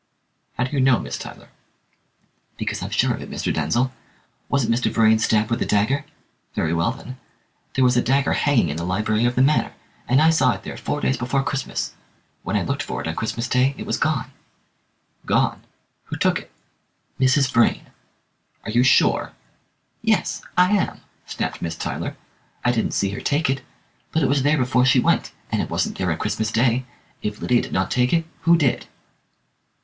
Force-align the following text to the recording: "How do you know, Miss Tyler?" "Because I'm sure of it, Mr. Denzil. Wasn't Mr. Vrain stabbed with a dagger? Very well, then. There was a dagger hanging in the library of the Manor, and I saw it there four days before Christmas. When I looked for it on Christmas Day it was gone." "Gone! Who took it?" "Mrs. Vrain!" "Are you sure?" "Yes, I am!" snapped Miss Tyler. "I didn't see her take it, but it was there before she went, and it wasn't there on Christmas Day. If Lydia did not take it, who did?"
"How 0.57 0.63
do 0.63 0.71
you 0.71 0.81
know, 0.81 0.97
Miss 0.97 1.15
Tyler?" 1.15 1.49
"Because 2.57 2.81
I'm 2.81 2.89
sure 2.89 3.13
of 3.13 3.21
it, 3.21 3.29
Mr. 3.29 3.53
Denzil. 3.53 3.91
Wasn't 4.49 4.73
Mr. 4.73 4.91
Vrain 4.91 5.19
stabbed 5.19 5.51
with 5.51 5.61
a 5.61 5.65
dagger? 5.67 6.05
Very 6.55 6.73
well, 6.73 6.91
then. 6.91 7.17
There 7.75 7.83
was 7.83 7.95
a 7.95 8.01
dagger 8.01 8.33
hanging 8.33 8.69
in 8.69 8.77
the 8.77 8.83
library 8.83 9.25
of 9.25 9.35
the 9.35 9.43
Manor, 9.43 9.73
and 10.07 10.19
I 10.19 10.31
saw 10.31 10.53
it 10.53 10.63
there 10.63 10.75
four 10.75 11.01
days 11.01 11.17
before 11.17 11.43
Christmas. 11.43 11.93
When 12.41 12.55
I 12.55 12.63
looked 12.63 12.81
for 12.81 12.99
it 12.99 13.07
on 13.07 13.13
Christmas 13.13 13.47
Day 13.47 13.75
it 13.77 13.85
was 13.85 13.99
gone." 13.99 14.31
"Gone! 15.27 15.61
Who 16.05 16.15
took 16.15 16.39
it?" 16.39 16.51
"Mrs. 17.19 17.51
Vrain!" 17.51 17.85
"Are 18.63 18.71
you 18.71 18.81
sure?" 18.81 19.33
"Yes, 20.01 20.41
I 20.57 20.71
am!" 20.77 21.01
snapped 21.27 21.61
Miss 21.61 21.75
Tyler. 21.75 22.17
"I 22.65 22.71
didn't 22.71 22.95
see 22.95 23.11
her 23.11 23.21
take 23.21 23.51
it, 23.51 23.61
but 24.11 24.23
it 24.23 24.27
was 24.29 24.41
there 24.41 24.57
before 24.57 24.83
she 24.83 24.99
went, 24.99 25.31
and 25.51 25.61
it 25.61 25.69
wasn't 25.69 25.99
there 25.99 26.11
on 26.11 26.17
Christmas 26.17 26.51
Day. 26.51 26.85
If 27.21 27.39
Lydia 27.39 27.61
did 27.61 27.71
not 27.71 27.91
take 27.91 28.11
it, 28.13 28.25
who 28.45 28.57
did?" 28.57 28.87